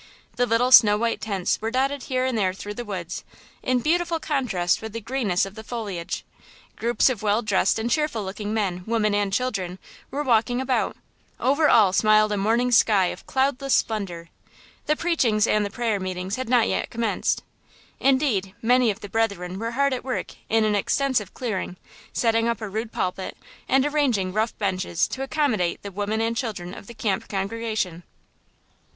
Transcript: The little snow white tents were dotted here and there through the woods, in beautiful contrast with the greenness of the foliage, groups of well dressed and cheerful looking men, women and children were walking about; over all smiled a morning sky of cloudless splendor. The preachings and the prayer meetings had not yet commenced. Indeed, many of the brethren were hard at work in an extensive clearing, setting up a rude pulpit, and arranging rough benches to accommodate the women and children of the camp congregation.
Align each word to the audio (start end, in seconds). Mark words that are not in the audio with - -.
The 0.35 0.47
little 0.47 0.71
snow 0.71 0.97
white 0.97 1.21
tents 1.21 1.61
were 1.61 1.69
dotted 1.69 2.01
here 2.05 2.25
and 2.25 2.35
there 2.35 2.53
through 2.55 2.73
the 2.73 2.83
woods, 2.83 3.23
in 3.61 3.81
beautiful 3.81 4.19
contrast 4.19 4.81
with 4.81 4.93
the 4.93 4.99
greenness 4.99 5.45
of 5.45 5.53
the 5.53 5.63
foliage, 5.63 6.25
groups 6.75 7.07
of 7.07 7.21
well 7.21 7.43
dressed 7.43 7.77
and 7.77 7.87
cheerful 7.87 8.23
looking 8.23 8.51
men, 8.51 8.83
women 8.87 9.13
and 9.13 9.31
children 9.31 9.77
were 10.09 10.23
walking 10.23 10.59
about; 10.59 10.97
over 11.39 11.69
all 11.69 11.93
smiled 11.93 12.31
a 12.31 12.37
morning 12.37 12.71
sky 12.71 13.13
of 13.13 13.27
cloudless 13.27 13.75
splendor. 13.75 14.29
The 14.87 14.95
preachings 14.95 15.45
and 15.45 15.63
the 15.63 15.69
prayer 15.69 15.99
meetings 15.99 16.35
had 16.35 16.49
not 16.49 16.67
yet 16.67 16.89
commenced. 16.89 17.43
Indeed, 17.99 18.55
many 18.59 18.89
of 18.89 19.01
the 19.01 19.07
brethren 19.07 19.59
were 19.59 19.69
hard 19.77 19.93
at 19.93 20.03
work 20.03 20.31
in 20.49 20.63
an 20.63 20.73
extensive 20.73 21.35
clearing, 21.35 21.77
setting 22.11 22.47
up 22.47 22.59
a 22.59 22.67
rude 22.69 22.91
pulpit, 22.91 23.37
and 23.69 23.85
arranging 23.85 24.33
rough 24.33 24.57
benches 24.57 25.07
to 25.09 25.21
accommodate 25.21 25.83
the 25.83 25.91
women 25.91 26.21
and 26.21 26.35
children 26.35 26.73
of 26.73 26.87
the 26.87 26.95
camp 26.95 27.27
congregation. 27.27 28.01